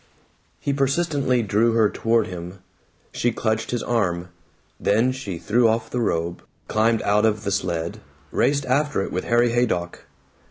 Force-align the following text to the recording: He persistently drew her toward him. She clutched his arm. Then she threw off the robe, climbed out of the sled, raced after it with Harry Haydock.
He 0.59 0.73
persistently 0.73 1.43
drew 1.43 1.73
her 1.73 1.87
toward 1.87 2.25
him. 2.25 2.57
She 3.11 3.31
clutched 3.31 3.69
his 3.69 3.83
arm. 3.83 4.29
Then 4.79 5.11
she 5.11 5.37
threw 5.37 5.67
off 5.67 5.91
the 5.91 5.99
robe, 6.01 6.41
climbed 6.67 7.03
out 7.03 7.23
of 7.23 7.43
the 7.43 7.51
sled, 7.51 7.99
raced 8.31 8.65
after 8.65 9.03
it 9.03 9.11
with 9.11 9.25
Harry 9.25 9.51
Haydock. 9.51 10.05